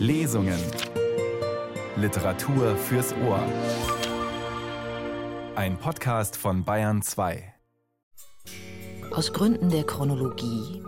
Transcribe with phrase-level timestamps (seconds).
[0.00, 0.58] Lesungen.
[1.94, 3.44] Literatur fürs Ohr.
[5.54, 7.52] Ein Podcast von Bayern 2.
[9.10, 10.82] Aus Gründen der Chronologie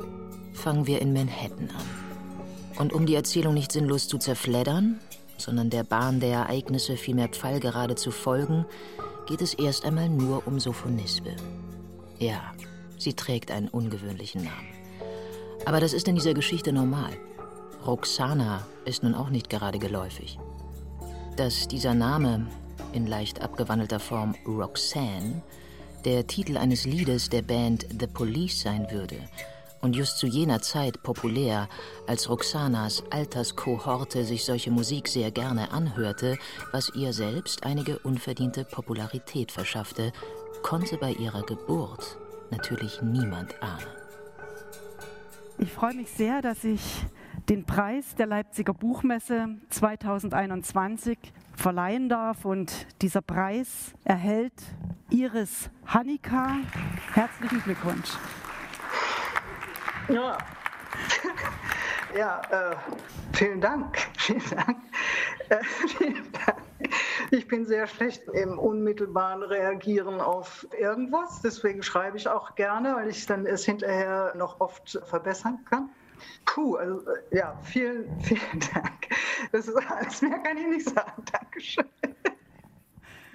[0.54, 2.78] fangen wir in Manhattan an.
[2.78, 4.98] Und um die Erzählung nicht sinnlos zu zerfleddern,
[5.36, 8.64] sondern der Bahn der Ereignisse vielmehr pfeilgerade zu folgen,
[9.26, 11.36] geht es erst einmal nur um Sophonisbe.
[12.18, 12.54] Ja,
[12.96, 14.68] sie trägt einen ungewöhnlichen Namen.
[15.66, 17.12] Aber das ist in dieser Geschichte normal.
[17.86, 20.38] Roxana ist nun auch nicht gerade geläufig.
[21.36, 22.46] Dass dieser Name
[22.92, 25.42] in leicht abgewandelter Form Roxanne
[26.04, 29.16] der Titel eines Liedes der Band The Police sein würde
[29.80, 31.68] und just zu jener Zeit populär,
[32.06, 36.38] als Roxanas Alterskohorte sich solche Musik sehr gerne anhörte,
[36.70, 40.12] was ihr selbst einige unverdiente Popularität verschaffte,
[40.62, 42.16] konnte bei ihrer Geburt
[42.50, 43.86] natürlich niemand ahnen.
[45.58, 46.80] Ich freue mich sehr, dass ich
[47.52, 51.18] den Preis der Leipziger Buchmesse 2021
[51.54, 52.46] verleihen darf.
[52.46, 54.54] Und dieser Preis erhält
[55.10, 56.56] Iris Hanika.
[57.12, 58.08] Herzlichen Glückwunsch.
[60.08, 60.38] Ja,
[62.16, 62.76] ja äh,
[63.34, 63.98] vielen Dank.
[65.50, 65.62] Äh,
[65.98, 66.56] vielen Dank.
[67.32, 71.42] Ich bin sehr schlecht im unmittelbaren Reagieren auf irgendwas.
[71.42, 75.90] Deswegen schreibe ich auch gerne, weil ich dann es hinterher noch oft verbessern kann.
[76.44, 79.08] Puh, also äh, ja, vielen, vielen Dank.
[79.52, 81.24] Das ist alles mehr kann ich nicht sagen.
[81.30, 81.84] Dankeschön.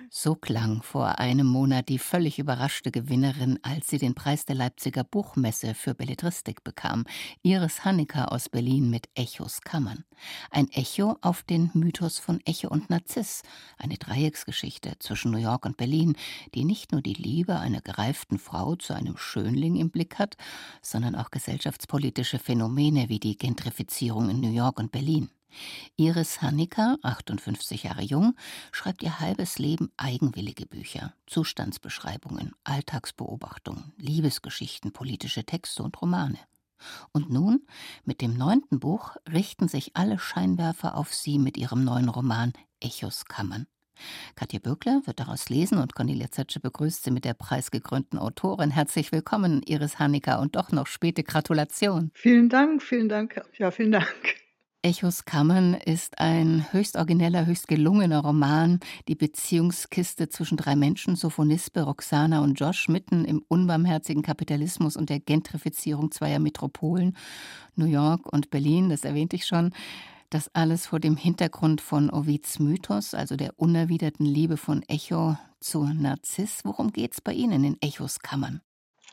[0.10, 5.04] So klang vor einem Monat die völlig überraschte Gewinnerin, als sie den Preis der Leipziger
[5.04, 7.04] Buchmesse für Belletristik bekam,
[7.42, 10.06] Iris Hannecker aus Berlin mit Echos Kammern.
[10.50, 13.44] Ein Echo auf den Mythos von Echo und Narziss,
[13.78, 16.16] eine Dreiecksgeschichte zwischen New York und Berlin,
[16.56, 20.38] die nicht nur die Liebe einer gereiften Frau zu einem Schönling im Blick hat,
[20.82, 25.30] sondern auch gesellschaftspolitische Phänomene wie die Gentrifizierung in New York und Berlin.
[25.96, 28.36] Iris Hanniker, 58 Jahre jung,
[28.72, 36.40] schreibt ihr halbes Leben eigenwillige Bücher, Zustandsbeschreibungen, Alltagsbeobachtungen, Liebesgeschichten, politische Texte und Romane.
[37.12, 37.66] Und nun,
[38.06, 43.26] mit dem neunten Buch, richten sich alle Scheinwerfer auf sie mit ihrem neuen Roman Echos
[43.26, 43.68] Kammern.
[44.36, 48.70] Katja Böckler wird daraus lesen und Cornelia Zetsche begrüßt sie mit der preisgekrönten Autorin.
[48.70, 52.12] Herzlich willkommen, Iris Hanniker, und doch noch späte Gratulation.
[52.14, 53.42] Vielen Dank, vielen Dank.
[53.58, 54.47] Ja, vielen Dank.
[54.84, 61.82] Echos Kammern ist ein höchst origineller, höchst gelungener Roman, die Beziehungskiste zwischen drei Menschen, Sophonispe,
[61.82, 67.18] Roxana und Josh, mitten im unbarmherzigen Kapitalismus und der Gentrifizierung zweier Metropolen,
[67.76, 69.74] New York und Berlin, das erwähnte ich schon.
[70.30, 75.86] Das alles vor dem Hintergrund von Ovids Mythos, also der unerwiderten Liebe von Echo zu
[75.86, 76.62] Narziss.
[76.66, 78.62] Worum geht es bei Ihnen in Echos Kammern?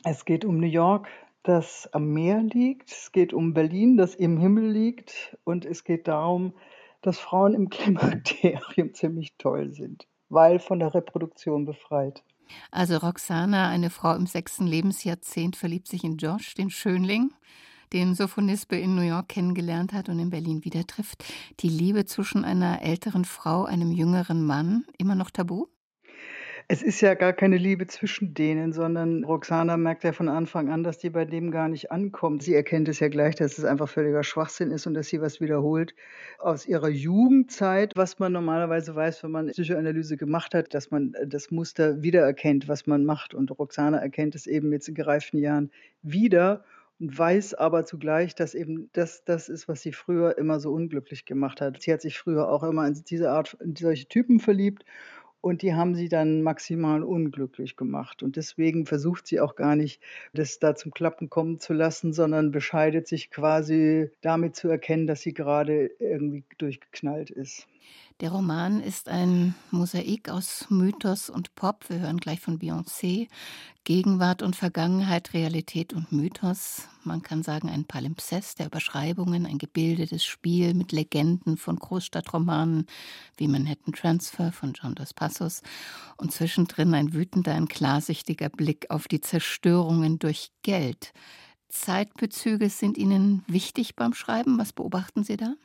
[0.03, 1.07] Es geht um New York,
[1.45, 2.91] das am Meer liegt.
[2.91, 5.37] Es geht um Berlin, das im Himmel liegt.
[5.43, 6.53] Und es geht darum,
[7.01, 12.23] dass Frauen im Klimakterium ziemlich toll sind, weil von der Reproduktion befreit.
[12.71, 17.31] Also Roxana, eine Frau im sechsten Lebensjahrzehnt, verliebt sich in Josh, den Schönling,
[17.93, 21.23] den Sophonisbe in New York kennengelernt hat und in Berlin wieder trifft.
[21.59, 25.67] Die Liebe zwischen einer älteren Frau, einem jüngeren Mann, immer noch tabu?
[26.67, 30.83] Es ist ja gar keine Liebe zwischen denen, sondern Roxana merkt ja von Anfang an,
[30.83, 32.41] dass die bei dem gar nicht ankommt.
[32.41, 35.39] Sie erkennt es ja gleich, dass es einfach völliger Schwachsinn ist und dass sie was
[35.39, 35.93] wiederholt
[36.39, 41.51] aus ihrer Jugendzeit, was man normalerweise weiß, wenn man Psychoanalyse gemacht hat, dass man das
[41.51, 43.35] Muster wiedererkennt, was man macht.
[43.35, 45.69] Und Roxana erkennt es eben jetzt in gereiften Jahren
[46.01, 46.65] wieder
[46.99, 51.25] und weiß aber zugleich, dass eben das das ist, was sie früher immer so unglücklich
[51.25, 51.79] gemacht hat.
[51.83, 54.83] Sie hat sich früher auch immer in diese Art in solche Typen verliebt
[55.45, 58.23] und die haben sie dann maximal unglücklich gemacht.
[58.23, 60.01] Und deswegen versucht sie auch gar nicht,
[60.33, 65.21] das da zum Klappen kommen zu lassen, sondern bescheidet sich quasi damit zu erkennen, dass
[65.21, 67.67] sie gerade irgendwie durchgeknallt ist.
[68.21, 71.89] Der Roman ist ein Mosaik aus Mythos und Pop.
[71.89, 73.27] Wir hören gleich von Beyoncé.
[73.83, 76.87] Gegenwart und Vergangenheit, Realität und Mythos.
[77.03, 82.87] Man kann sagen, ein Palimpsest der Überschreibungen, ein gebildetes Spiel mit Legenden von Großstadtromanen
[83.35, 85.61] wie Manhattan Transfer von John Dos Passos
[86.15, 91.11] und zwischendrin ein wütender, ein klarsichtiger Blick auf die Zerstörungen durch Geld.
[91.67, 94.57] Zeitbezüge sind Ihnen wichtig beim Schreiben.
[94.57, 95.55] Was beobachten Sie da?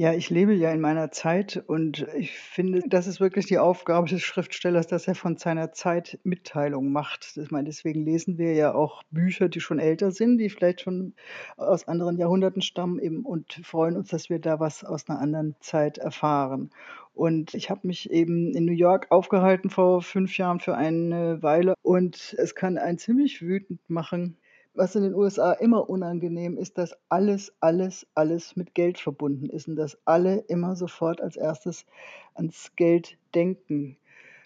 [0.00, 4.08] Ja, ich lebe ja in meiner Zeit und ich finde, das ist wirklich die Aufgabe
[4.08, 7.36] des Schriftstellers, dass er von seiner Zeit Mitteilung macht.
[7.36, 11.12] Ich meine, deswegen lesen wir ja auch Bücher, die schon älter sind, die vielleicht schon
[11.58, 15.54] aus anderen Jahrhunderten stammen eben und freuen uns, dass wir da was aus einer anderen
[15.60, 16.70] Zeit erfahren.
[17.12, 21.74] Und ich habe mich eben in New York aufgehalten vor fünf Jahren für eine Weile
[21.82, 24.38] und es kann einen ziemlich wütend machen,
[24.74, 29.68] was in den USA immer unangenehm ist, dass alles, alles, alles mit Geld verbunden ist
[29.68, 31.86] und dass alle immer sofort als erstes
[32.34, 33.96] ans Geld denken.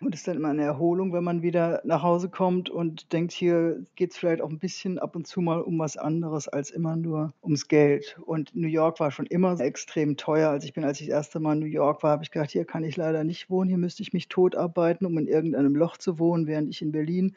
[0.00, 3.32] Und es ist dann immer eine Erholung, wenn man wieder nach Hause kommt und denkt,
[3.32, 6.70] hier geht es vielleicht auch ein bisschen ab und zu mal um was anderes als
[6.70, 8.18] immer nur ums Geld.
[8.26, 10.50] Und New York war schon immer extrem teuer.
[10.50, 12.50] Als ich bin, als ich das erste Mal in New York war, habe ich gedacht,
[12.50, 15.96] hier kann ich leider nicht wohnen, hier müsste ich mich totarbeiten, um in irgendeinem Loch
[15.96, 17.34] zu wohnen, während ich in Berlin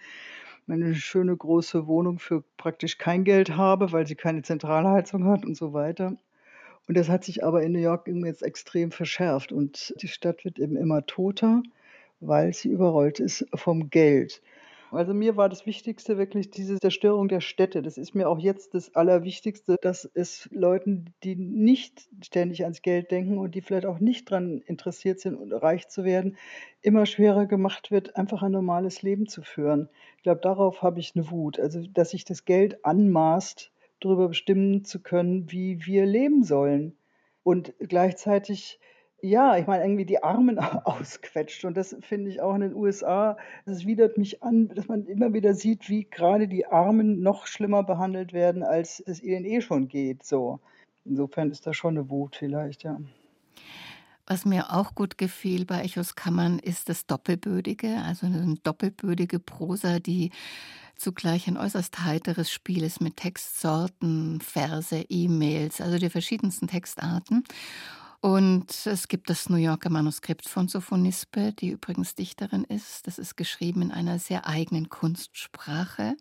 [0.70, 5.56] eine schöne große Wohnung für praktisch kein Geld habe, weil sie keine Zentralheizung hat und
[5.56, 6.18] so weiter.
[6.88, 10.60] Und das hat sich aber in New York jetzt extrem verschärft und die Stadt wird
[10.60, 11.62] eben immer toter
[12.20, 14.42] weil sie überrollt ist vom Geld.
[14.92, 17.82] Also mir war das Wichtigste wirklich diese Zerstörung der Städte.
[17.82, 23.12] Das ist mir auch jetzt das Allerwichtigste, dass es Leuten, die nicht ständig ans Geld
[23.12, 26.38] denken und die vielleicht auch nicht daran interessiert sind, reich zu werden,
[26.82, 29.90] immer schwerer gemacht wird, einfach ein normales Leben zu führen.
[30.18, 31.60] Ich glaube, darauf habe ich eine Wut.
[31.60, 36.96] Also, dass sich das Geld anmaßt, darüber bestimmen zu können, wie wir leben sollen.
[37.44, 38.80] Und gleichzeitig
[39.22, 41.66] ja, ich meine, irgendwie die Armen ausquetscht.
[41.66, 45.34] Und das finde ich auch in den USA, das widert mich an, dass man immer
[45.34, 49.88] wieder sieht, wie gerade die Armen noch schlimmer behandelt werden, als es ihnen eh schon
[49.88, 50.24] geht.
[50.24, 50.60] So.
[51.06, 53.00] Insofern ist da schon eine Wut vielleicht, ja.
[54.30, 60.00] Was mir auch gut gefiel bei Echos Kammern ist das Doppelbödige, also eine doppelbödige Prosa,
[60.00, 60.32] die
[60.98, 67.46] zugleich ein äußerst heiteres Spiel ist mit Textsorten, Verse, E-Mails, also die verschiedensten Textarten.
[68.20, 73.06] Und es gibt das New Yorker Manuskript von Sophonispe, die übrigens Dichterin ist.
[73.06, 76.16] Das ist geschrieben in einer sehr eigenen Kunstsprache.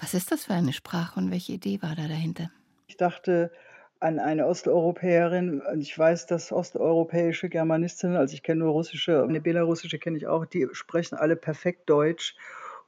[0.00, 2.50] Was ist das für eine Sprache und welche Idee war da dahinter?
[2.86, 3.50] Ich dachte
[3.98, 5.62] an eine Osteuropäerin.
[5.80, 10.46] Ich weiß, dass osteuropäische Germanistinnen, also ich kenne nur russische, eine belarussische kenne ich auch,
[10.46, 12.36] die sprechen alle perfekt Deutsch.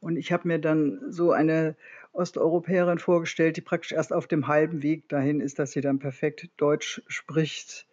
[0.00, 1.74] Und ich habe mir dann so eine
[2.12, 6.50] Osteuropäerin vorgestellt, die praktisch erst auf dem halben Weg dahin ist, dass sie dann perfekt
[6.56, 7.88] Deutsch spricht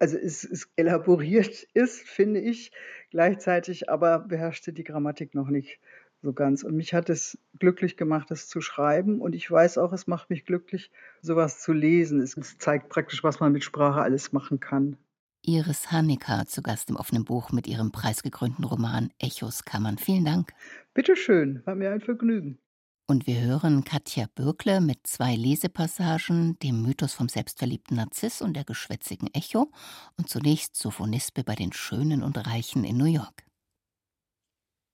[0.00, 2.72] also es, es elaboriert ist, finde ich,
[3.10, 5.78] gleichzeitig aber beherrschte die Grammatik noch nicht
[6.22, 6.62] so ganz.
[6.62, 9.20] Und mich hat es glücklich gemacht, das zu schreiben.
[9.20, 10.90] Und ich weiß auch, es macht mich glücklich,
[11.22, 12.20] sowas zu lesen.
[12.20, 14.96] Es zeigt praktisch, was man mit Sprache alles machen kann.
[15.42, 19.96] Iris Hanecker zu Gast im offenen Buch mit ihrem preisgekrönten Roman Echos Kammern.
[19.96, 20.52] Vielen Dank.
[20.92, 22.58] Bitteschön, war mir ein Vergnügen.
[23.08, 28.64] Und wir hören Katja Bürkle mit zwei Lesepassagen, dem Mythos vom selbstverliebten Narziss und der
[28.64, 29.70] geschwätzigen Echo
[30.16, 33.46] und zunächst Sophonispe bei den Schönen und Reichen in New York.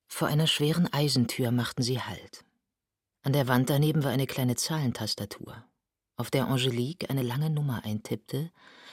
[0.08, 2.44] Vor einer schweren Eisentür machten sie Halt.
[3.22, 5.64] An der Wand daneben war eine kleine Zahlentastatur,
[6.18, 8.52] auf der Angelique eine lange Nummer eintippte,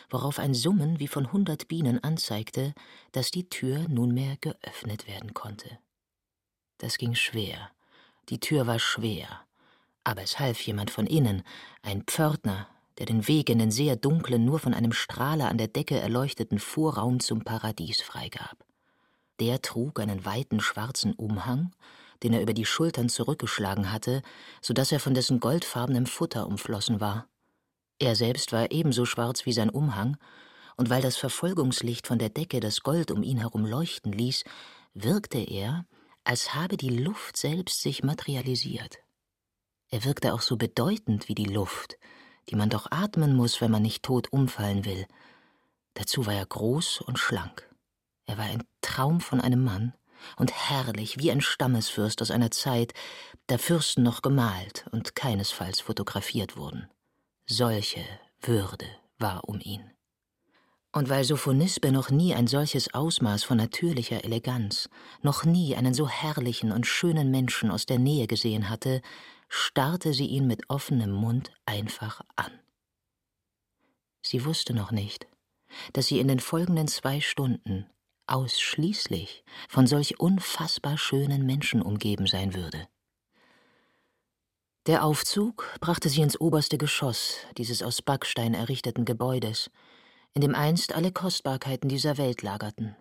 [0.10, 2.74] worauf ein Summen wie von hundert Bienen anzeigte,
[3.12, 5.77] dass die Tür nunmehr geöffnet werden konnte.
[6.77, 7.69] Das ging schwer
[8.30, 9.28] die Tür war schwer,
[10.04, 11.44] aber es half jemand von innen,
[11.81, 12.68] ein Pförtner,
[12.98, 16.60] der den Weg in den sehr dunklen, nur von einem Strahler an der Decke erleuchteten
[16.60, 18.58] Vorraum zum Paradies freigab.
[19.40, 21.72] Der trug einen weiten schwarzen Umhang,
[22.24, 24.22] den er über die Schultern zurückgeschlagen hatte,
[24.62, 27.28] so dass er von dessen goldfarbenem Futter umflossen war.
[28.00, 30.18] Er selbst war ebenso schwarz wie sein Umhang,
[30.76, 34.44] und weil das Verfolgungslicht von der Decke das Gold um ihn herum leuchten ließ,
[34.94, 35.86] wirkte er,
[36.24, 39.00] als habe die Luft selbst sich materialisiert.
[39.89, 41.98] Er wirkte auch so bedeutend wie die Luft,
[42.50, 45.07] die man doch atmen muss, wenn man nicht tot umfallen will.
[45.95, 47.68] Dazu war er groß und schlank.
[48.26, 49.94] Er war ein Traum von einem Mann
[50.38, 52.94] und herrlich wie ein Stammesfürst aus einer Zeit,
[53.47, 56.88] da Fürsten noch gemalt und keinesfalls fotografiert wurden.
[57.47, 58.06] Solche
[58.42, 58.85] Würde
[59.18, 59.92] war um ihn.
[60.92, 64.90] Und weil Sophonisbe noch nie ein solches Ausmaß von natürlicher Eleganz,
[65.22, 69.02] noch nie einen so herrlichen und schönen Menschen aus der Nähe gesehen hatte,
[69.50, 72.52] starrte sie ihn mit offenem Mund einfach an.
[74.22, 75.28] Sie wusste noch nicht,
[75.94, 77.86] dass sie in den folgenden zwei Stunden
[78.26, 82.88] ausschließlich von solch unfassbar schönen Menschen umgeben sein würde.
[84.86, 89.69] Der Aufzug brachte sie ins oberste Geschoss dieses aus Backstein errichteten Gebäudes,
[90.40, 92.96] in dem einst alle Kostbarkeiten dieser Welt lagerten,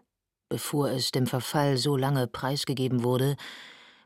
[0.49, 3.37] bevor es dem Verfall so lange preisgegeben wurde,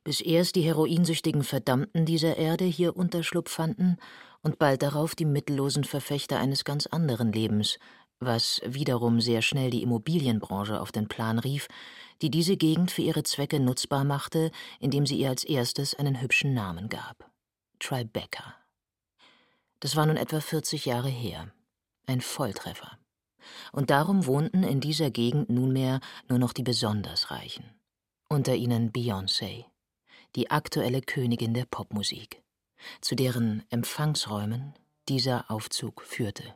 [0.05, 3.97] bis erst die heroinsüchtigen Verdammten dieser Erde hier Unterschlupf fanden
[4.43, 7.79] und bald darauf die mittellosen Verfechter eines ganz anderen Lebens,
[8.21, 11.69] was wiederum sehr schnell die Immobilienbranche auf den Plan rief,
[12.21, 16.53] die diese Gegend für ihre Zwecke nutzbar machte, indem sie ihr als erstes einen hübschen
[16.53, 17.31] Namen gab.
[17.81, 18.57] Tribeca.
[19.81, 21.51] Das war nun etwa 40 Jahre her.
[22.07, 22.99] Ein Volltreffer
[23.73, 27.65] und darum wohnten in dieser Gegend nunmehr nur noch die besonders Reichen.
[28.29, 29.65] Unter ihnen Beyoncé,
[30.37, 32.43] die aktuelle Königin der Popmusik.
[33.01, 34.75] zu deren Empfangsräumen
[35.09, 36.55] dieser Aufzug führte.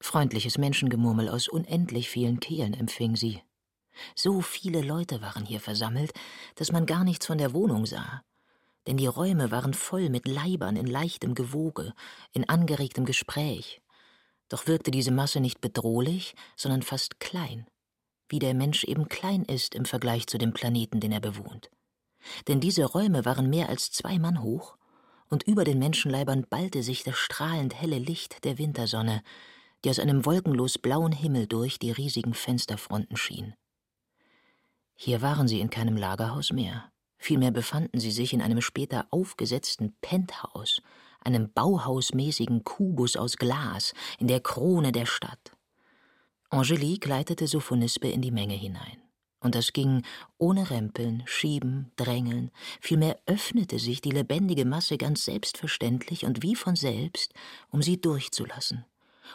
[0.00, 3.42] Freundliches Menschengemurmel aus unendlich vielen Kehlen empfing sie.
[4.14, 6.12] So viele Leute waren hier versammelt,
[6.56, 8.22] dass man gar nichts von der Wohnung sah,
[8.86, 11.94] denn die Räume waren voll mit Leibern in leichtem Gewoge,
[12.32, 13.80] in angeregtem Gespräch.
[14.48, 17.66] Doch wirkte diese Masse nicht bedrohlich, sondern fast klein,
[18.28, 21.70] wie der Mensch eben klein ist im Vergleich zu dem Planeten, den er bewohnt.
[22.48, 24.76] Denn diese Räume waren mehr als zwei Mann hoch,
[25.28, 29.22] und über den Menschenleibern ballte sich das strahlend helle Licht der Wintersonne,
[29.84, 33.54] die aus einem wolkenlos blauen Himmel durch die riesigen Fensterfronten schien.
[34.94, 36.90] Hier waren sie in keinem Lagerhaus mehr.
[37.18, 40.80] Vielmehr befanden sie sich in einem später aufgesetzten Penthouse,
[41.26, 45.52] einem bauhausmäßigen Kubus aus Glas in der Krone der Stadt.
[46.48, 49.02] Angelique leitete Sophonispe in die Menge hinein.
[49.40, 50.02] Und das ging
[50.38, 52.50] ohne Rempeln, Schieben, Drängeln.
[52.80, 57.34] Vielmehr öffnete sich die lebendige Masse ganz selbstverständlich und wie von selbst,
[57.70, 58.84] um sie durchzulassen.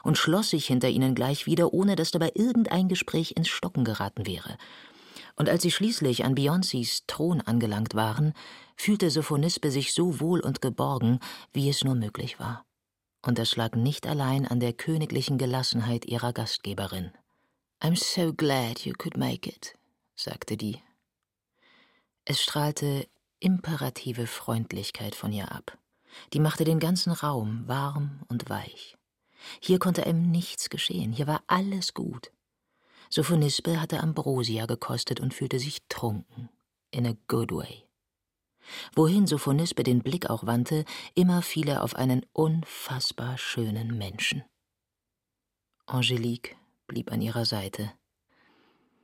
[0.04, 4.26] Und schloss sich hinter ihnen gleich wieder, ohne dass dabei irgendein Gespräch ins Stocken geraten
[4.26, 4.58] wäre.
[5.42, 8.34] Und als sie schließlich an Beyoncés Thron angelangt waren,
[8.76, 11.18] fühlte Sophonispe sich so wohl und geborgen,
[11.52, 12.64] wie es nur möglich war.
[13.24, 17.12] Und das lag nicht allein an der königlichen Gelassenheit ihrer Gastgeberin.
[17.82, 19.74] I'm so glad you could make it,
[20.16, 20.80] sagte die.
[22.24, 23.08] Es strahlte
[23.40, 25.76] imperative Freundlichkeit von ihr ab.
[26.34, 28.96] Die machte den ganzen Raum warm und weich.
[29.60, 32.32] Hier konnte einem nichts geschehen, hier war alles gut.
[33.14, 36.50] Sophonispe hatte Ambrosia gekostet und fühlte sich trunken.
[36.92, 37.86] In a good way.
[38.96, 44.44] Wohin Sophonispe den Blick auch wandte, immer fiel er auf einen unfassbar schönen Menschen.
[45.86, 46.56] Angelique
[46.88, 47.92] blieb an ihrer Seite.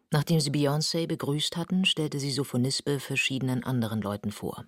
[0.09, 4.65] Nachdem sie Beyoncé begrüßt hatten, stellte sie Sophonispe verschiedenen anderen Leuten vor.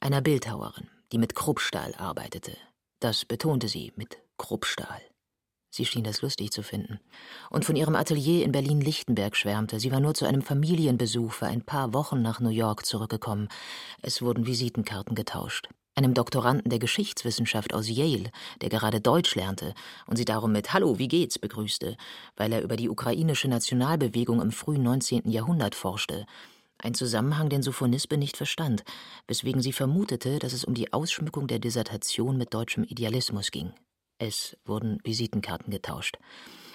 [0.00, 2.56] Einer Bildhauerin, die mit Kruppstahl arbeitete.
[2.98, 5.02] Das betonte sie mit Kruppstahl.
[5.78, 6.98] Sie schien das lustig zu finden.
[7.50, 9.78] Und von ihrem Atelier in Berlin-Lichtenberg schwärmte.
[9.78, 13.46] Sie war nur zu einem Familienbesuch für ein paar Wochen nach New York zurückgekommen.
[14.02, 15.68] Es wurden Visitenkarten getauscht.
[15.94, 19.72] Einem Doktoranden der Geschichtswissenschaft aus Yale, der gerade Deutsch lernte
[20.08, 21.96] und sie darum mit Hallo, wie geht's begrüßte,
[22.36, 25.30] weil er über die ukrainische Nationalbewegung im frühen 19.
[25.30, 26.26] Jahrhundert forschte.
[26.78, 28.82] Ein Zusammenhang, den Sophonispe nicht verstand,
[29.28, 33.72] weswegen sie vermutete, dass es um die Ausschmückung der Dissertation mit deutschem Idealismus ging.
[34.18, 36.18] Es wurden Visitenkarten getauscht.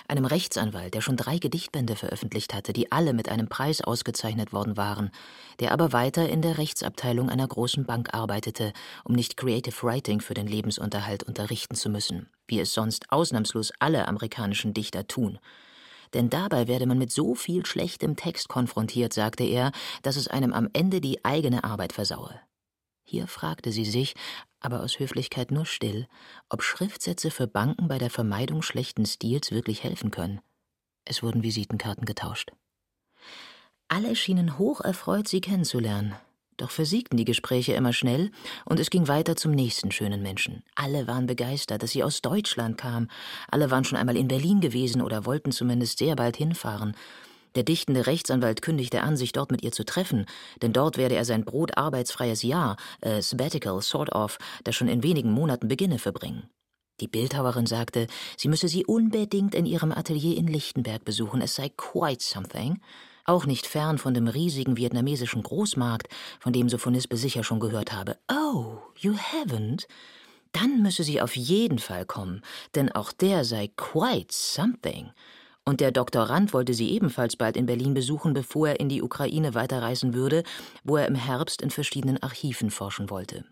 [0.07, 4.77] Einem Rechtsanwalt, der schon drei Gedichtbände veröffentlicht hatte, die alle mit einem Preis ausgezeichnet worden
[4.77, 5.11] waren,
[5.59, 8.73] der aber weiter in der Rechtsabteilung einer großen Bank arbeitete,
[9.03, 14.07] um nicht Creative Writing für den Lebensunterhalt unterrichten zu müssen, wie es sonst ausnahmslos alle
[14.07, 15.39] amerikanischen Dichter tun.
[16.13, 19.71] Denn dabei werde man mit so viel schlechtem Text konfrontiert, sagte er,
[20.01, 22.39] dass es einem am Ende die eigene Arbeit versaue.
[23.05, 24.15] Hier fragte sie sich,
[24.63, 26.07] aber aus Höflichkeit nur still,
[26.49, 30.41] ob Schriftsätze für Banken bei der Vermeidung schlechten Stils wirklich helfen können.
[31.05, 32.51] Es wurden Visitenkarten getauscht.
[33.87, 36.15] Alle schienen hocherfreut, sie kennenzulernen.
[36.57, 38.31] Doch versiegten die Gespräche immer schnell
[38.65, 40.63] und es ging weiter zum nächsten schönen Menschen.
[40.75, 43.09] Alle waren begeistert, dass sie aus Deutschland kam.
[43.49, 46.95] Alle waren schon einmal in Berlin gewesen oder wollten zumindest sehr bald hinfahren.
[47.55, 50.25] Der dichtende Rechtsanwalt kündigte an, sich dort mit ihr zu treffen,
[50.61, 55.31] denn dort werde er sein brotarbeitsfreies Jahr, äh, Sabbatical, sort of, das schon in wenigen
[55.31, 56.49] Monaten beginne, verbringen.
[56.99, 58.07] Die Bildhauerin sagte,
[58.37, 62.79] sie müsse sie unbedingt in ihrem Atelier in Lichtenberg besuchen, es sei quite something.
[63.25, 66.07] Auch nicht fern von dem riesigen vietnamesischen Großmarkt,
[66.39, 68.17] von dem Sophonisbe sicher schon gehört habe.
[68.29, 69.87] Oh, you haven't?
[70.51, 72.41] Dann müsse sie auf jeden Fall kommen,
[72.75, 75.11] denn auch der sei quite something
[75.65, 79.53] und der Doktorand wollte sie ebenfalls bald in Berlin besuchen, bevor er in die Ukraine
[79.53, 80.43] weiterreisen würde,
[80.83, 83.45] wo er im Herbst in verschiedenen Archiven forschen wollte.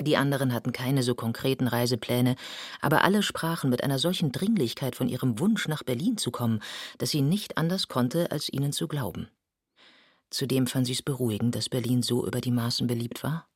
[0.00, 2.36] Die anderen hatten keine so konkreten Reisepläne,
[2.80, 6.60] aber alle sprachen mit einer solchen Dringlichkeit von ihrem Wunsch, nach Berlin zu kommen,
[6.98, 9.28] dass sie nicht anders konnte, als ihnen zu glauben.
[10.30, 13.49] Zudem fand sie es beruhigend, dass Berlin so über die Maßen beliebt war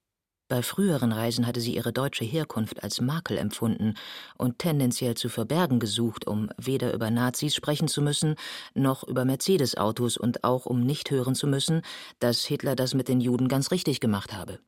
[0.47, 3.95] bei früheren Reisen hatte sie ihre deutsche Herkunft als Makel empfunden
[4.37, 8.37] und tendenziell zu verbergen gesucht, um weder über Nazis sprechen zu müssen,
[8.75, 11.81] noch über Mercedes-Autos und auch um nicht hören zu müssen,
[12.19, 14.61] dass Hitler das mit den Juden ganz richtig gemacht habe.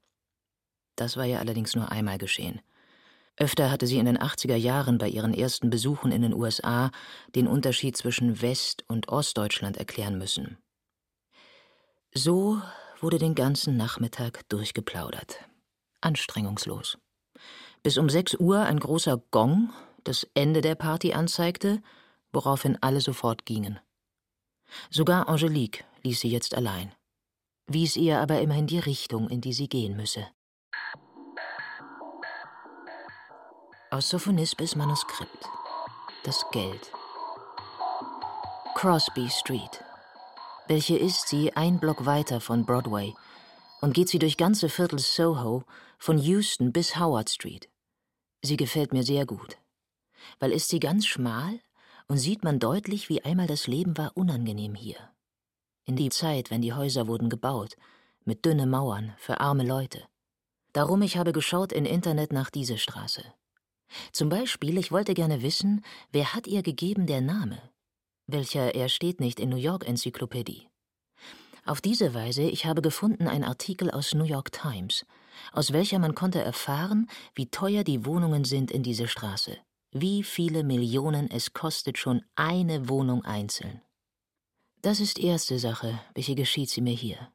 [0.96, 2.62] Das war ja allerdings nur einmal geschehen.
[3.36, 6.90] Öfter hatte sie in den 80er Jahren bei ihren ersten Besuchen in den USA
[7.34, 10.56] den Unterschied zwischen West- und Ostdeutschland erklären müssen.
[12.14, 12.62] So
[13.00, 15.38] wurde den ganzen Nachmittag durchgeplaudert
[16.00, 16.98] anstrengungslos.
[17.82, 19.70] Bis um sechs Uhr ein großer Gong
[20.06, 21.82] das Ende der Party anzeigte,
[22.32, 23.78] woraufhin alle sofort gingen.
[24.90, 26.92] Sogar Angelique ließ sie jetzt allein,
[27.66, 30.26] wies ihr aber immerhin die Richtung, in die sie gehen müsse.
[33.90, 35.48] Aus Sophonispes Manuskript.
[36.24, 36.90] Das Geld.
[38.74, 39.84] Crosby Street.
[40.66, 43.14] Welche ist sie ein Block weiter von Broadway
[43.80, 45.64] und geht sie durch ganze Viertel Soho
[45.98, 47.68] von Houston bis Howard Street.
[48.42, 49.58] Sie gefällt mir sehr gut.
[50.38, 51.60] Weil ist sie ganz schmal
[52.08, 55.10] und sieht man deutlich, wie einmal das Leben war unangenehm hier.
[55.84, 57.76] In die Zeit, wenn die Häuser wurden gebaut,
[58.24, 60.02] mit dünnen Mauern für arme Leute.
[60.72, 63.24] Darum ich habe geschaut in Internet nach dieser Straße.
[64.12, 67.62] Zum Beispiel, ich wollte gerne wissen, wer hat ihr gegeben der Name?
[68.26, 70.68] Welcher er steht nicht in New York Enzyklopädie.
[71.64, 75.06] Auf diese Weise, ich habe gefunden einen Artikel aus New York Times,
[75.52, 79.56] aus welcher man konnte erfahren, wie teuer die Wohnungen sind in dieser Straße,
[79.92, 83.80] wie viele Millionen es kostet schon eine Wohnung einzeln.
[84.82, 87.32] Das ist erste Sache, welche geschieht sie mir hier.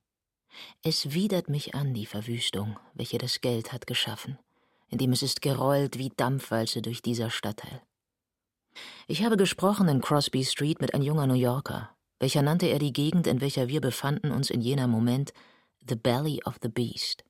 [0.83, 4.37] Es widert mich an, die Verwüstung, welche das Geld hat geschaffen,
[4.89, 7.81] indem es ist gerollt wie Dampfwalze durch dieser Stadtteil.
[9.07, 11.89] Ich habe gesprochen in Crosby Street mit ein junger New Yorker,
[12.19, 15.33] welcher nannte er die Gegend, in welcher wir befanden uns in jener Moment
[15.87, 17.23] The Belly of the Beast.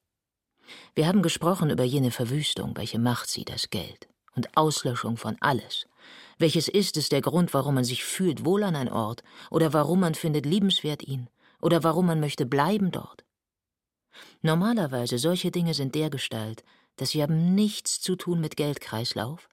[0.96, 5.88] Wir haben gesprochen über jene Verwüstung, welche macht sie das Geld und Auslöschung von alles.
[6.38, 10.00] Welches ist es der Grund, warum man sich fühlt wohl an ein Ort oder warum
[10.00, 11.30] man findet liebenswert ihn
[11.62, 13.24] oder warum man möchte bleiben dort?
[14.42, 16.64] Normalerweise solche Dinge sind dergestalt,
[16.98, 19.50] dass sie haben nichts zu tun mit Geldkreislauf,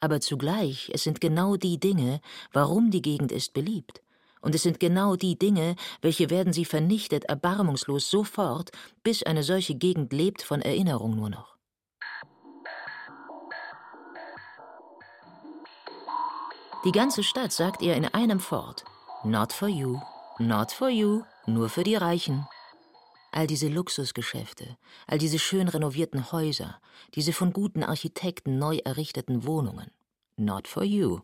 [0.00, 2.20] aber zugleich es sind genau die Dinge,
[2.52, 4.02] warum die Gegend ist beliebt.
[4.46, 8.70] Und es sind genau die Dinge, welche werden sie vernichtet, erbarmungslos sofort,
[9.02, 11.56] bis eine solche Gegend lebt von Erinnerung nur noch.
[16.84, 18.84] Die ganze Stadt sagt ihr in einem Fort:
[19.24, 20.00] Not for you,
[20.38, 22.46] not for you, nur für die Reichen.
[23.32, 24.76] All diese Luxusgeschäfte,
[25.08, 26.80] all diese schön renovierten Häuser,
[27.16, 29.90] diese von guten Architekten neu errichteten Wohnungen.
[30.36, 31.22] Not for you.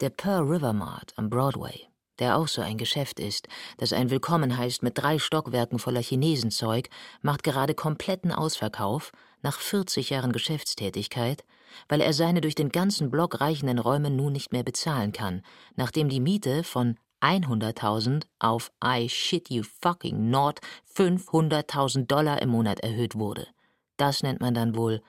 [0.00, 1.91] Der Pearl River Mart am Broadway,
[2.22, 6.88] der auch so ein Geschäft ist, das ein Willkommen heißt mit drei Stockwerken voller Chinesenzeug,
[7.20, 9.10] macht gerade kompletten Ausverkauf
[9.42, 11.42] nach 40 Jahren Geschäftstätigkeit,
[11.88, 15.42] weil er seine durch den ganzen Block reichenden Räume nun nicht mehr bezahlen kann,
[15.74, 20.60] nachdem die Miete von 100.000 auf I shit you fucking not
[20.94, 23.48] 500.000 Dollar im Monat erhöht wurde.
[23.96, 25.02] Das nennt man dann wohl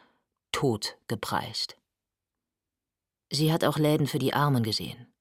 [0.52, 1.78] tot gepreist.
[3.32, 5.13] Sie hat auch Läden für die Armen gesehen.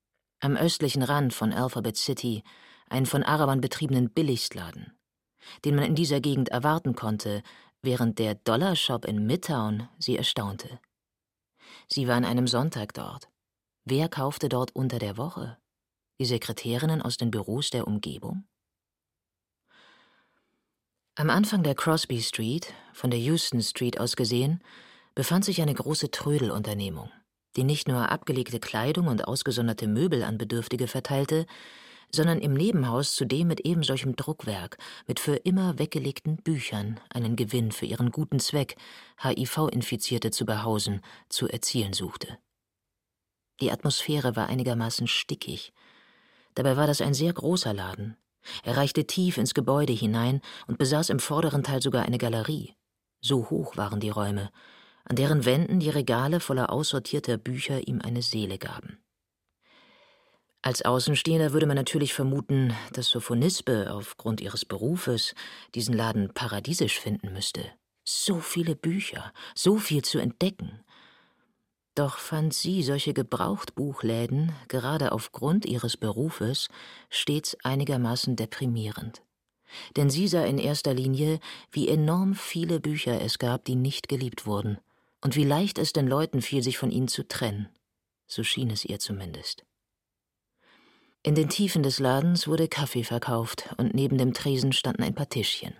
[0.45, 2.43] Am östlichen Rand von Alphabet City
[2.89, 4.93] einen von Arabern betriebenen Billigstladen,
[5.65, 7.45] den man in dieser Gegend erwarten konnte,
[7.81, 10.81] während der Dollarshop in Midtown sie erstaunte.
[11.87, 13.29] Sie war an einem Sonntag dort.
[13.85, 15.59] Wer kaufte dort unter der Woche?
[16.19, 18.45] die Sekretärinnen aus den Büros der Umgebung?
[21.15, 24.63] Am Anfang der Crosby Street, von der Houston Street aus gesehen,
[25.15, 27.11] befand sich eine große Trödelunternehmung,
[27.57, 31.47] die nicht nur abgelegte Kleidung und ausgesonderte Möbel an Bedürftige verteilte,
[32.15, 37.87] sondern im Nebenhaus zudem mit ebensolchem Druckwerk, mit für immer weggelegten Büchern einen Gewinn für
[37.87, 38.77] ihren guten Zweck,
[39.23, 42.39] HIV-Infizierte zu behausen, zu erzielen suchte.
[43.61, 45.73] Die Atmosphäre war einigermaßen stickig,
[46.55, 48.17] Dabei war das ein sehr großer Laden.
[48.65, 52.75] Er reichte tief ins Gebäude hinein und besaß im vorderen Teil sogar eine Galerie.
[53.21, 54.51] So hoch waren die Räume,
[55.05, 58.99] an deren Wänden die Regale voller aussortierter Bücher ihm eine Seele gaben.
[60.63, 65.35] Als Außenstehender würde man natürlich vermuten, dass Sophonisbe aufgrund ihres Berufes
[65.75, 67.65] diesen Laden paradiesisch finden müsste.
[68.05, 70.85] So viele Bücher, so viel zu entdecken,
[71.95, 76.69] doch fand sie solche Gebrauchtbuchläden, gerade aufgrund ihres Berufes,
[77.11, 79.23] stets einigermaßen deprimierend.
[79.97, 81.39] Denn sie sah in erster Linie,
[81.71, 84.79] wie enorm viele Bücher es gab, die nicht geliebt wurden,
[85.23, 87.69] und wie leicht es den Leuten fiel, sich von ihnen zu trennen.
[88.27, 89.65] So schien es ihr zumindest.
[91.23, 95.29] In den Tiefen des Ladens wurde Kaffee verkauft, und neben dem Tresen standen ein paar
[95.29, 95.75] Tischchen.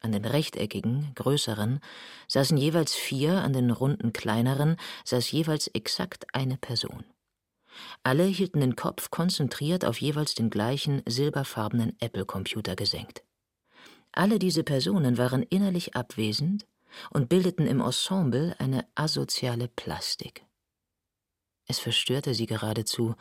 [0.00, 1.80] An den rechteckigen, größeren,
[2.28, 7.04] saßen jeweils vier, an den runden, kleineren saß jeweils exakt eine Person.
[8.02, 13.24] Alle hielten den Kopf konzentriert auf jeweils den gleichen silberfarbenen Apple-Computer gesenkt.
[14.12, 16.66] Alle diese Personen waren innerlich abwesend
[17.10, 20.44] und bildeten im Ensemble eine asoziale Plastik.
[21.66, 23.14] Es verstörte sie geradezu,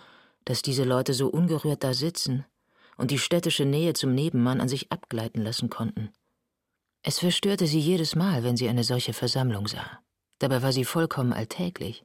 [0.45, 2.45] dass diese Leute so ungerührt da sitzen
[2.97, 6.11] und die städtische Nähe zum Nebenmann an sich abgleiten lassen konnten.
[7.03, 10.01] Es verstörte sie jedes Mal, wenn sie eine solche Versammlung sah.
[10.39, 12.03] Dabei war sie vollkommen alltäglich.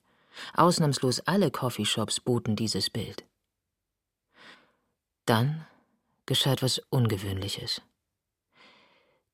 [0.54, 3.24] Ausnahmslos alle Coffeeshops boten dieses Bild.
[5.24, 5.66] Dann
[6.26, 7.82] geschah etwas Ungewöhnliches.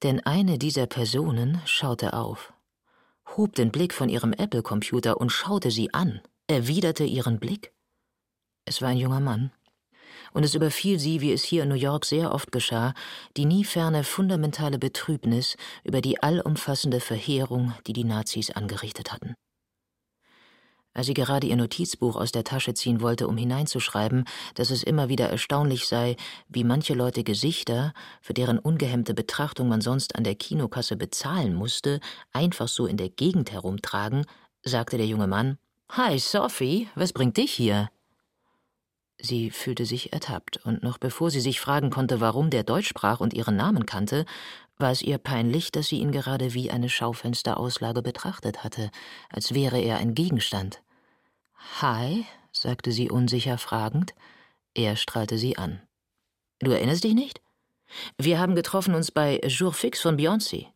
[0.02, 2.52] Denn eine dieser Personen schaute auf,
[3.36, 7.72] hob den Blick von ihrem Apple-Computer und schaute sie an, erwiderte ihren Blick.
[8.64, 9.52] Es war ein junger Mann.
[10.32, 12.94] Und es überfiel sie, wie es hier in New York sehr oft geschah,
[13.36, 19.34] die nie ferne fundamentale Betrübnis über die allumfassende Verheerung, die die Nazis angerichtet hatten.
[20.94, 24.24] Als sie gerade ihr Notizbuch aus der Tasche ziehen wollte, um hineinzuschreiben,
[24.54, 26.16] dass es immer wieder erstaunlich sei,
[26.48, 32.00] wie manche Leute Gesichter, für deren ungehemmte Betrachtung man sonst an der Kinokasse bezahlen musste,
[32.32, 34.26] einfach so in der Gegend herumtragen,
[34.62, 35.58] sagte der junge Mann
[35.90, 37.90] Hi, Sophie, was bringt dich hier?
[39.24, 43.20] Sie fühlte sich ertappt, und noch bevor sie sich fragen konnte, warum der Deutsch sprach
[43.20, 44.24] und ihren Namen kannte,
[44.82, 48.90] war es ihr peinlich, dass sie ihn gerade wie eine Schaufensterauslage betrachtet hatte,
[49.30, 50.82] als wäre er ein Gegenstand.
[51.80, 54.14] Hi, sagte sie unsicher fragend.
[54.74, 55.80] Er strahlte sie an.
[56.58, 57.40] Du erinnerst dich nicht?
[58.18, 60.66] Wir haben getroffen uns bei Jour Fix von Beyoncé.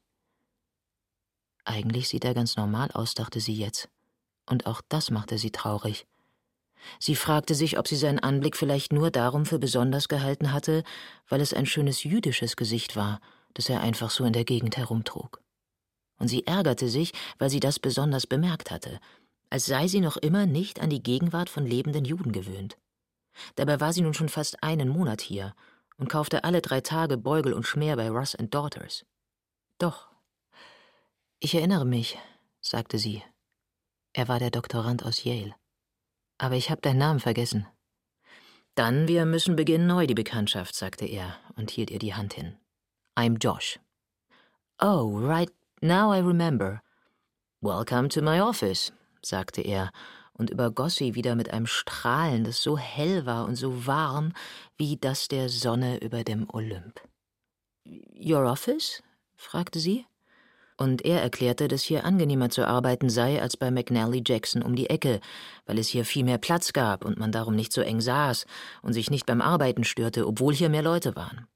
[1.64, 3.88] Eigentlich sieht er ganz normal aus, dachte sie jetzt.
[4.46, 6.06] Und auch das machte sie traurig.
[7.00, 10.84] Sie fragte sich, ob sie seinen Anblick vielleicht nur darum für besonders gehalten hatte,
[11.28, 13.20] weil es ein schönes jüdisches Gesicht war,
[13.56, 15.42] das er einfach so in der Gegend herumtrug.
[16.18, 19.00] Und sie ärgerte sich, weil sie das besonders bemerkt hatte,
[19.50, 22.76] als sei sie noch immer nicht an die Gegenwart von lebenden Juden gewöhnt.
[23.54, 25.54] Dabei war sie nun schon fast einen Monat hier
[25.98, 29.04] und kaufte alle drei Tage Beugel und Schmer bei Russ and Daughters.
[29.78, 30.08] Doch,
[31.38, 32.18] ich erinnere mich,
[32.60, 33.22] sagte sie.
[34.12, 35.54] Er war der Doktorand aus Yale.
[36.38, 37.66] Aber ich habe deinen Namen vergessen.
[38.74, 42.58] Dann, wir müssen beginnen neu die Bekanntschaft, sagte er und hielt ihr die Hand hin.
[43.18, 43.78] I'm Josh.
[44.78, 45.50] Oh, right,
[45.80, 46.82] now I remember.
[47.62, 49.90] Welcome to my office, sagte er
[50.34, 54.32] und übergoss sie wieder mit einem Strahlen, das so hell war und so warm
[54.76, 57.00] wie das der Sonne über dem Olymp.
[57.86, 59.02] Your office?
[59.34, 60.04] fragte sie
[60.76, 64.90] und er erklärte, dass hier angenehmer zu arbeiten sei als bei McNally Jackson um die
[64.90, 65.20] Ecke,
[65.64, 68.44] weil es hier viel mehr Platz gab und man darum nicht so eng saß
[68.82, 71.48] und sich nicht beim Arbeiten störte, obwohl hier mehr Leute waren.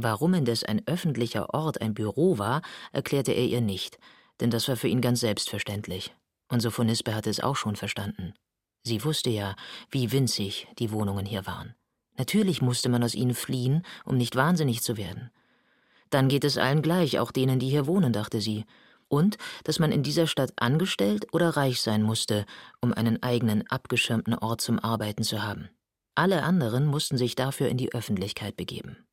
[0.00, 3.98] Warum indes ein öffentlicher Ort ein Büro war, erklärte er ihr nicht,
[4.40, 6.14] denn das war für ihn ganz selbstverständlich.
[6.48, 8.32] Und Sophonisbe hatte es auch schon verstanden.
[8.84, 9.56] Sie wusste ja,
[9.90, 11.74] wie winzig die Wohnungen hier waren.
[12.16, 15.30] Natürlich musste man aus ihnen fliehen, um nicht wahnsinnig zu werden.
[16.10, 18.66] Dann geht es allen gleich, auch denen, die hier wohnen, dachte sie.
[19.08, 22.46] Und dass man in dieser Stadt angestellt oder reich sein musste,
[22.80, 25.70] um einen eigenen abgeschirmten Ort zum Arbeiten zu haben.
[26.14, 29.07] Alle anderen mussten sich dafür in die Öffentlichkeit begeben.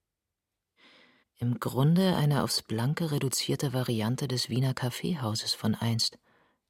[1.38, 6.18] Im Grunde eine aufs Blanke reduzierte Variante des Wiener Kaffeehauses von einst,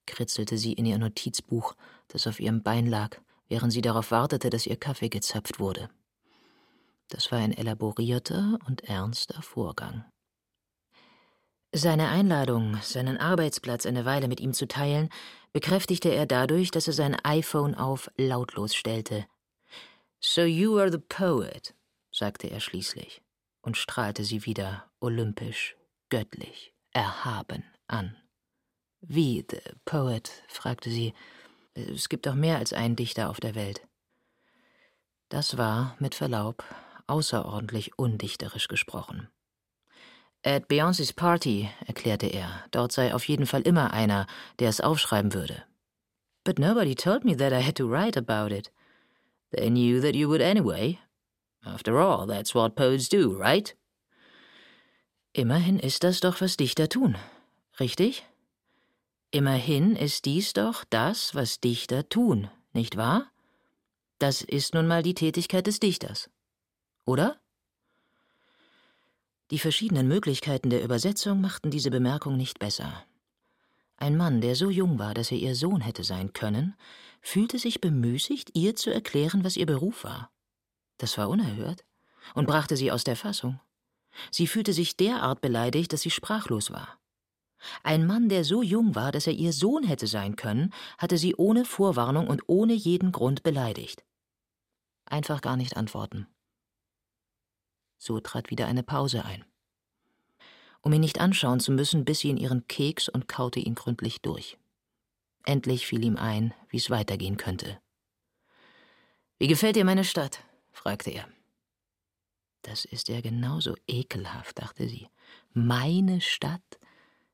[0.08, 1.76] kritzelte sie in ihr Notizbuch,
[2.08, 5.90] das auf ihrem Bein lag, während sie darauf wartete, dass ihr Kaffee gezapft wurde.
[7.10, 10.04] Das war ein elaborierter und ernster Vorgang.
[11.72, 15.10] Seine Einladung, seinen Arbeitsplatz eine Weile mit ihm zu teilen,
[15.54, 19.28] bekräftigte er dadurch, dass er sein iPhone auf lautlos stellte.
[20.20, 21.76] So you are the poet,
[22.12, 23.25] sagte er schließlich
[23.66, 25.76] und strahlte sie wieder olympisch,
[26.10, 28.16] göttlich, erhaben an.
[29.02, 30.44] Wie the poet?
[30.48, 31.14] fragte sie.
[31.74, 33.82] Es gibt doch mehr als einen Dichter auf der Welt.
[35.30, 36.64] Das war, mit Verlaub,
[37.08, 39.28] außerordentlich undichterisch gesprochen.
[40.44, 44.28] At Beyoncés Party, erklärte er, dort sei auf jeden Fall immer einer,
[44.60, 45.64] der es aufschreiben würde.
[46.44, 48.72] But nobody told me that I had to write about it.
[49.52, 51.00] They knew that you would anyway.
[51.66, 53.76] After all, that's what poets do, right?
[55.34, 57.18] Immerhin ist das doch, was Dichter tun,
[57.80, 58.24] richtig?
[59.32, 63.32] Immerhin ist dies doch das, was Dichter tun, nicht wahr?
[64.20, 66.30] Das ist nun mal die Tätigkeit des Dichters.
[67.06, 67.38] Oder?
[69.52, 73.06] Die verschiedenen Möglichkeiten der Übersetzung machten diese Bemerkung nicht besser.
[73.98, 76.76] Ein Mann, der so jung war, dass er ihr Sohn hätte sein können,
[77.22, 80.32] fühlte sich bemüßigt, ihr zu erklären, was ihr Beruf war.
[80.98, 81.84] Das war unerhört
[82.34, 83.60] und brachte sie aus der Fassung.
[84.32, 87.00] Sie fühlte sich derart beleidigt, dass sie sprachlos war.
[87.84, 91.36] Ein Mann, der so jung war, dass er ihr Sohn hätte sein können, hatte sie
[91.36, 94.04] ohne Vorwarnung und ohne jeden Grund beleidigt.
[95.06, 96.28] Einfach gar nicht antworten.
[97.98, 99.46] So trat wieder eine Pause ein.
[100.82, 104.22] Um ihn nicht anschauen zu müssen, biss sie in ihren Keks und kaute ihn gründlich
[104.22, 104.58] durch.
[105.44, 107.80] Endlich fiel ihm ein, wie es weitergehen könnte.
[109.38, 110.44] Wie gefällt dir meine Stadt?
[110.86, 111.28] Fragte er.
[112.62, 115.08] Das ist ja genauso ekelhaft, dachte sie.
[115.52, 116.62] Meine Stadt?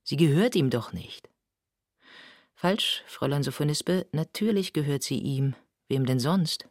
[0.04, 1.30] Sie gehört ihm doch nicht.
[2.56, 5.54] Falsch, Fräulein Sophonisbe, natürlich gehört sie ihm.
[5.90, 6.70] Wem denn sonst?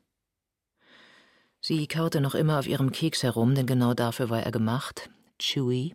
[1.60, 5.10] Sie kaute noch immer auf ihrem Keks herum, denn genau dafür war er gemacht.
[5.38, 5.94] Chewy.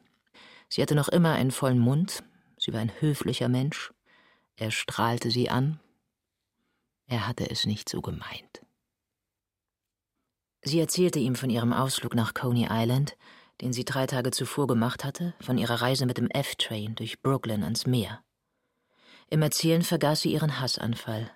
[0.69, 2.23] Sie hatte noch immer einen vollen Mund.
[2.59, 3.91] Sie war ein höflicher Mensch.
[4.55, 5.79] Er strahlte sie an.
[7.07, 8.64] Er hatte es nicht so gemeint.
[10.67, 13.15] Sie erzählte ihm von ihrem Ausflug nach Coney Island,
[13.61, 17.63] den sie drei Tage zuvor gemacht hatte, von ihrer Reise mit dem F-Train durch Brooklyn
[17.63, 18.23] ans Meer.
[19.29, 21.29] Im Erzählen vergaß sie ihren Hassanfall,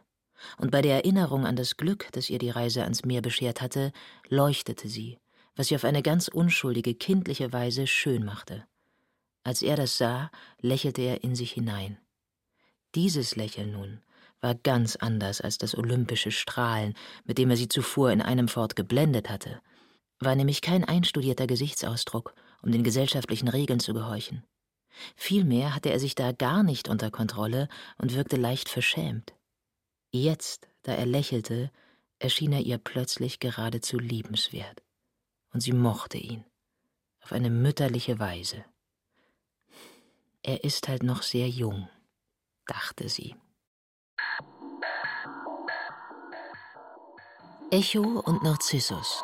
[0.57, 3.91] und bei der Erinnerung an das Glück, das ihr die Reise ans Meer beschert hatte,
[4.29, 5.19] leuchtete sie,
[5.55, 8.65] was sie auf eine ganz unschuldige, kindliche Weise schön machte.
[9.43, 11.99] Als er das sah, lächelte er in sich hinein.
[12.95, 14.01] Dieses Lächeln nun
[14.41, 16.93] war ganz anders als das olympische Strahlen,
[17.25, 19.61] mit dem er sie zuvor in einem Fort geblendet hatte,
[20.19, 24.43] war nämlich kein einstudierter Gesichtsausdruck, um den gesellschaftlichen Regeln zu gehorchen.
[25.15, 29.33] Vielmehr hatte er sich da gar nicht unter Kontrolle und wirkte leicht verschämt.
[30.11, 31.71] Jetzt, da er lächelte,
[32.17, 34.81] erschien er ihr plötzlich geradezu liebenswert.
[35.53, 36.43] Und sie mochte ihn.
[37.21, 38.65] Auf eine mütterliche Weise.
[40.43, 41.89] Er ist halt noch sehr jung,
[42.65, 43.35] dachte sie.
[47.71, 49.23] Echo und Narzissus.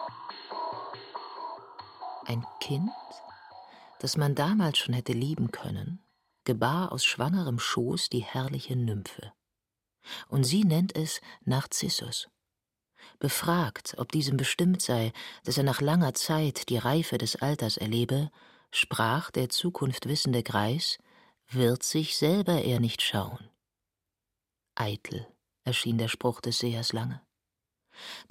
[2.25, 2.91] Ein Kind,
[3.99, 5.99] das man damals schon hätte lieben können,
[6.43, 9.33] gebar aus schwangerem Schoß die herrliche Nymphe.
[10.27, 12.27] Und sie nennt es Narzissus.
[13.17, 15.11] Befragt, ob diesem bestimmt sei,
[15.43, 18.29] dass er nach langer Zeit die Reife des Alters erlebe,
[18.69, 20.99] sprach der Zukunft wissende Greis,
[21.49, 23.49] wird sich selber er nicht schauen.
[24.75, 25.25] Eitel
[25.63, 27.24] erschien der Spruch des Sehers lange.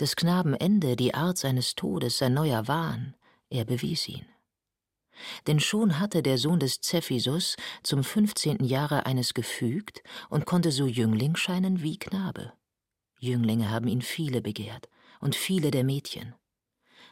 [0.00, 3.14] Des Knaben Ende, die Art seines Todes, sein neuer Wahn,
[3.50, 4.27] er bewies ihn.
[5.46, 10.87] Denn schon hatte der Sohn des Zephysus zum fünfzehnten Jahre eines gefügt und konnte so
[10.87, 12.53] Jüngling scheinen wie Knabe.
[13.20, 14.88] Jünglinge haben ihn viele begehrt
[15.20, 16.35] und viele der Mädchen.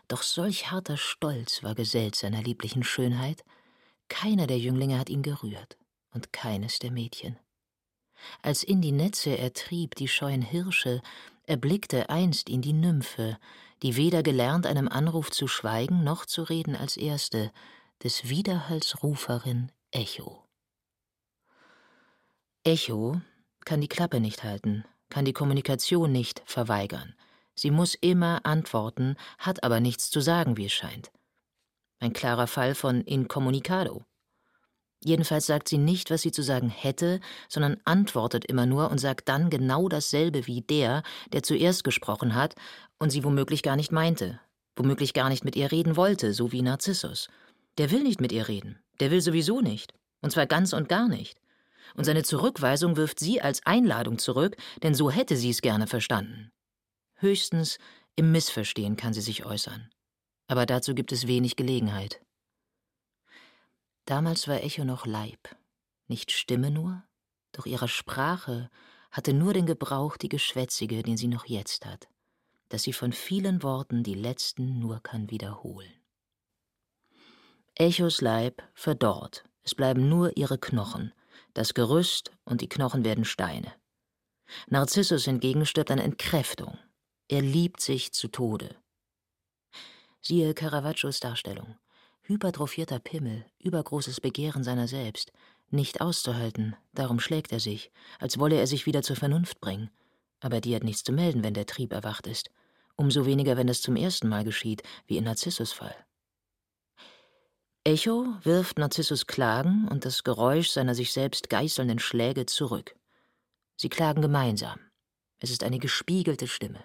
[0.08, 3.44] Doch solch harter Stolz war gesellt seiner lieblichen Schönheit,
[4.08, 5.78] keiner der Jünglinge hat ihn gerührt
[6.10, 7.38] und keines der Mädchen.
[8.42, 11.00] Als in die Netze er trieb die scheuen Hirsche,
[11.46, 13.38] erblickte einst ihn die Nymphe,
[13.82, 17.52] die weder gelernt, einem Anruf zu schweigen noch zu reden als erste,
[18.02, 20.44] des Widerhalls Ruferin Echo.
[22.64, 23.20] Echo
[23.64, 27.14] kann die Klappe nicht halten, kann die Kommunikation nicht verweigern.
[27.54, 31.12] Sie muss immer antworten, hat aber nichts zu sagen, wie es scheint.
[31.98, 34.04] Ein klarer Fall von Incommunicado.
[35.04, 39.28] Jedenfalls sagt sie nicht, was sie zu sagen hätte, sondern antwortet immer nur und sagt
[39.28, 42.54] dann genau dasselbe wie der, der zuerst gesprochen hat
[42.98, 44.38] und sie womöglich gar nicht meinte,
[44.76, 47.28] womöglich gar nicht mit ihr reden wollte, so wie Narzissus.
[47.78, 51.08] Der will nicht mit ihr reden, der will sowieso nicht, und zwar ganz und gar
[51.08, 51.38] nicht.
[51.94, 56.52] Und seine Zurückweisung wirft sie als Einladung zurück, denn so hätte sie es gerne verstanden.
[57.16, 57.78] Höchstens
[58.14, 59.90] im Missverstehen kann sie sich äußern.
[60.46, 62.20] Aber dazu gibt es wenig Gelegenheit.
[64.04, 65.56] Damals war Echo noch Leib,
[66.08, 67.04] nicht Stimme nur,
[67.52, 68.70] doch ihrer Sprache
[69.10, 72.08] hatte nur den Gebrauch die Geschwätzige, den sie noch jetzt hat,
[72.68, 75.92] dass sie von vielen Worten die letzten nur kann wiederholen.
[77.76, 81.12] Echos Leib verdorrt, es bleiben nur ihre Knochen,
[81.54, 83.72] das Gerüst und die Knochen werden Steine.
[84.66, 86.78] Narzissus hingegen stirbt an Entkräftung.
[87.28, 88.76] Er liebt sich zu Tode.
[90.20, 91.76] Siehe Caravaggios Darstellung
[92.22, 95.32] hypertrophierter Pimmel, übergroßes Begehren seiner selbst,
[95.70, 99.90] nicht auszuhalten, darum schlägt er sich, als wolle er sich wieder zur Vernunft bringen.
[100.40, 102.50] Aber die hat nichts zu melden, wenn der Trieb erwacht ist.
[102.96, 105.94] Umso weniger, wenn es zum ersten Mal geschieht, wie in Narzissus Fall.
[107.84, 112.94] Echo wirft Narzissus Klagen und das Geräusch seiner sich selbst geißelnden Schläge zurück.
[113.76, 114.78] Sie klagen gemeinsam.
[115.40, 116.84] Es ist eine gespiegelte Stimme.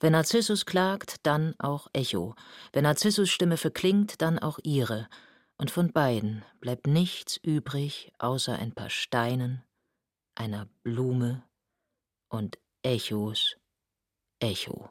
[0.00, 2.34] Wenn Narzissus klagt, dann auch Echo.
[2.72, 5.08] Wenn Narzissus Stimme verklingt, dann auch ihre.
[5.56, 9.62] Und von beiden bleibt nichts übrig, außer ein paar Steinen,
[10.34, 11.42] einer Blume
[12.28, 13.56] und Echos
[14.40, 14.90] Echo.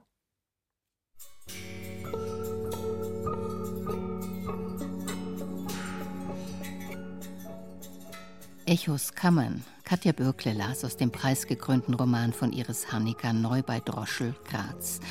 [8.65, 14.33] Echos Kammern Katja Bürkle las aus dem preisgekrönten Roman von Iris Harnicker Neu bei Droschel,
[14.45, 15.01] Graz.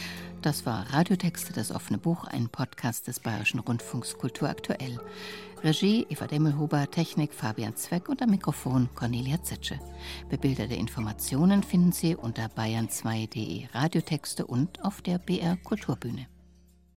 [0.41, 4.99] Das war Radiotexte, das offene Buch, ein Podcast des Bayerischen Rundfunks Kultur aktuell.
[5.63, 9.79] Regie Eva Demmelhuber, Technik Fabian Zweck und am Mikrofon Cornelia Zetsche.
[10.31, 16.27] Bebilderte Informationen finden Sie unter bayern2.de Radiotexte und auf der BR Kulturbühne.